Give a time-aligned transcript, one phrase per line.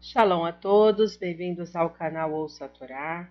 [0.00, 3.28] Shalom a todos, bem-vindos ao canal Ouça a Torá.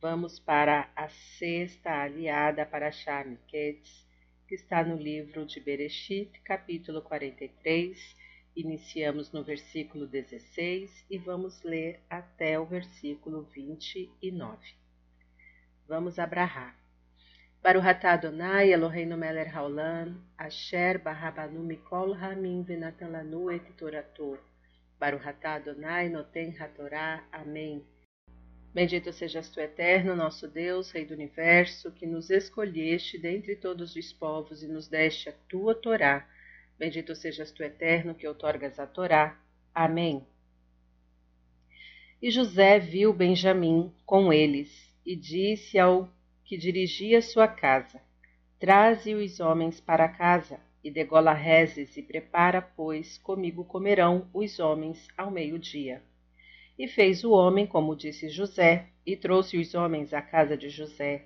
[0.00, 4.06] Vamos para a sexta aliada para Shamiketz,
[4.48, 8.16] que está no livro de Bereshit, capítulo 43.
[8.56, 14.56] Iniciamos no versículo 16 e vamos ler até o versículo 29.
[15.86, 16.74] Vamos abrahar.
[17.62, 24.38] Baruch atah Adonai Eloheinu melech haolam, asher barabanu mikol hamim venatan lanu et torator.
[24.98, 27.24] Baruhatá Adonai Noten Hatorá.
[27.30, 27.84] Amém.
[28.74, 34.12] Bendito sejas tu, eterno, nosso Deus, Rei do Universo, que nos escolheste dentre todos os
[34.12, 36.28] povos e nos deste a tua Torá.
[36.76, 39.40] Bendito sejas tu, eterno, que outorgas a Torá.
[39.72, 40.26] Amém.
[42.20, 46.12] E José viu Benjamim com eles e disse ao
[46.44, 48.02] que dirigia sua casa:
[48.58, 55.08] Traze os homens para casa e degola rezes e prepara, pois comigo comerão os homens
[55.16, 56.02] ao meio-dia.
[56.78, 61.24] E fez o homem como disse José, e trouxe os homens à casa de José.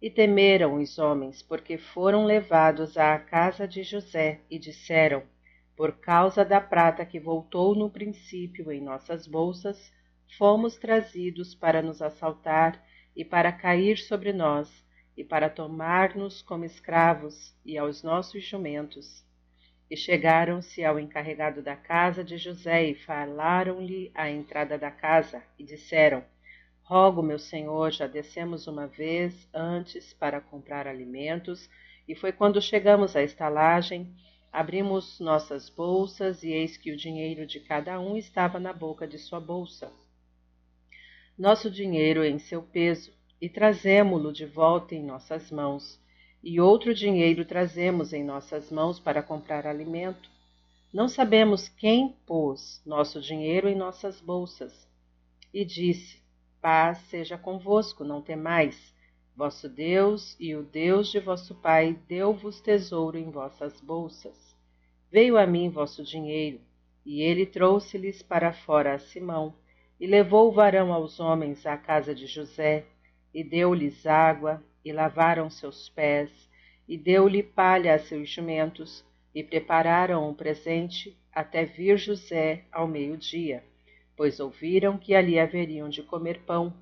[0.00, 5.22] E temeram os homens, porque foram levados à casa de José, e disseram:
[5.74, 9.90] Por causa da prata que voltou no princípio em nossas bolsas,
[10.36, 12.84] fomos trazidos para nos assaltar
[13.16, 14.85] e para cair sobre nós
[15.16, 19.24] e para tomar-nos como escravos e aos nossos jumentos.
[19.90, 25.64] E chegaram-se ao encarregado da casa de José e falaram-lhe à entrada da casa e
[25.64, 26.24] disseram:
[26.82, 31.70] Rogo, meu senhor, já descemos uma vez antes para comprar alimentos,
[32.06, 34.14] e foi quando chegamos à estalagem,
[34.52, 39.18] abrimos nossas bolsas e eis que o dinheiro de cada um estava na boca de
[39.18, 39.92] sua bolsa.
[41.38, 46.00] Nosso dinheiro em seu peso, e trazemo-lo de volta em nossas mãos,
[46.42, 50.30] e outro dinheiro trazemos em nossas mãos para comprar alimento.
[50.92, 54.88] Não sabemos quem pôs nosso dinheiro em nossas bolsas.
[55.52, 56.22] E disse:
[56.60, 58.94] Paz seja convosco, não temais.
[59.36, 64.56] Vosso Deus e o Deus de vosso Pai deu-vos tesouro em vossas bolsas.
[65.10, 66.60] Veio a mim vosso dinheiro,
[67.04, 69.54] e ele trouxe-lhes para fora a Simão,
[70.00, 72.86] e levou o varão aos homens à casa de José,
[73.36, 76.30] e deu-lhes água, e lavaram seus pés,
[76.88, 79.04] e deu-lhe palha a seus jumentos,
[79.34, 83.62] e prepararam um presente até vir José ao meio-dia,
[84.16, 86.72] pois ouviram que ali haveriam de comer pão.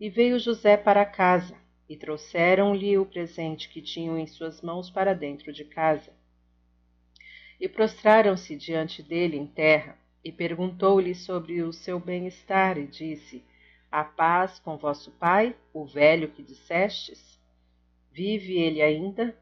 [0.00, 1.54] E veio José para casa,
[1.86, 6.14] e trouxeram-lhe o presente que tinham em suas mãos para dentro de casa.
[7.60, 13.44] E prostraram-se diante dele em terra, e perguntou-lhe sobre o seu bem-estar, e disse:
[13.94, 17.40] a paz com vosso pai, o velho que dissestes?
[18.10, 19.38] Vive ele ainda?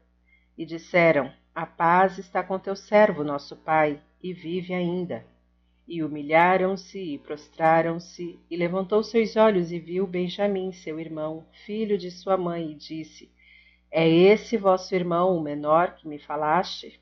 [0.55, 5.25] E disseram: A paz está com teu servo, nosso pai, e vive ainda.
[5.87, 12.11] E humilharam-se e prostraram-se, e levantou seus olhos e viu Benjamim, seu irmão, filho de
[12.11, 13.31] sua mãe, e disse:
[13.89, 17.01] É esse vosso irmão, o menor, que me falaste?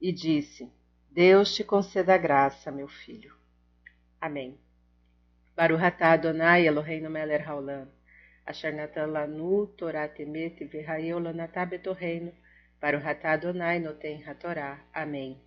[0.00, 0.72] E disse:
[1.10, 3.36] Deus te conceda graça, meu filho.
[4.18, 4.63] Amém.
[5.56, 7.88] Baruch atah Adonai Eloheinu melech haolam.
[8.46, 12.32] Asher natan lanu Torah temet v'hayeu lanatah betorreino.
[12.80, 14.80] Baruch atah Adonai noten hatorá.
[14.92, 15.38] Amém.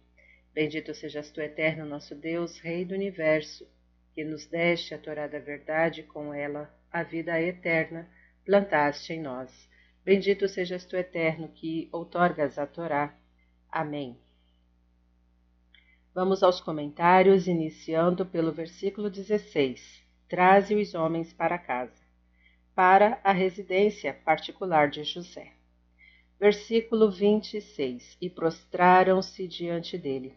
[0.53, 3.67] Bendito sejas tu, eterno nosso Deus, Rei do Universo,
[4.15, 8.09] que nos deste a Torá da verdade com ela a vida eterna,
[8.43, 9.51] plantaste em nós.
[10.03, 13.13] Bendito sejas tu, eterno, que outorgas a Torá.
[13.69, 14.17] Amém.
[16.17, 20.03] Vamos aos comentários, iniciando pelo versículo 16.
[20.27, 22.01] Traze os homens para casa,
[22.73, 25.51] para a residência particular de José.
[26.39, 28.17] Versículo 26.
[28.19, 30.33] E prostraram-se diante dele.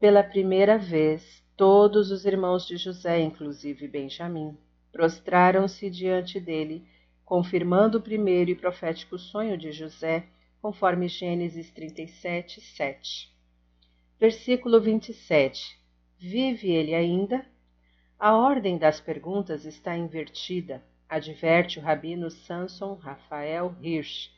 [0.00, 4.58] Pela primeira vez, todos os irmãos de José, inclusive Benjamim,
[4.90, 6.84] prostraram-se diante dele,
[7.24, 10.26] confirmando o primeiro e profético sonho de José,
[10.60, 13.37] conforme Gênesis 37, 7.
[14.20, 15.78] Versículo 27.
[16.18, 17.46] Vive ele ainda?
[18.18, 24.32] A ordem das perguntas está invertida, adverte o rabino Samson Rafael Hirsch,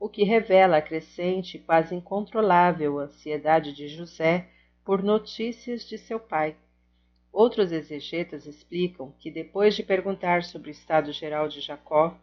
[0.00, 4.48] o que revela a crescente e quase incontrolável ansiedade de José
[4.82, 6.56] por notícias de seu pai.
[7.30, 12.18] Outros exegetas explicam que depois de perguntar sobre o estado geral de Jacó,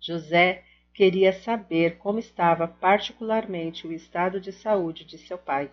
[0.00, 5.70] José queria saber como estava particularmente o estado de saúde de seu pai.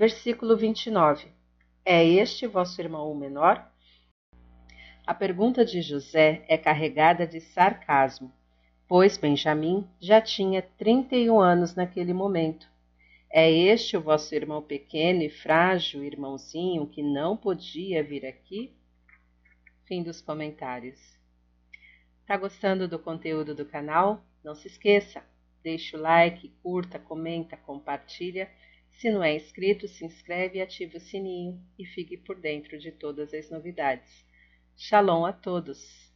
[0.00, 1.28] Versículo 29.
[1.84, 3.70] É este vosso irmão o menor?
[5.06, 8.32] A pergunta de José é carregada de sarcasmo,
[8.88, 12.66] pois Benjamim já tinha 31 anos naquele momento.
[13.28, 18.74] É este o vosso irmão pequeno e frágil irmãozinho que não podia vir aqui?
[19.84, 20.98] Fim dos comentários.
[22.26, 24.24] Tá gostando do conteúdo do canal?
[24.42, 25.22] Não se esqueça,
[25.62, 28.48] deixa o like, curta, comenta, compartilha.
[28.92, 32.92] Se não é inscrito, se inscreve e ativa o sininho e fique por dentro de
[32.92, 34.24] todas as novidades.
[34.76, 36.09] Shalom a todos!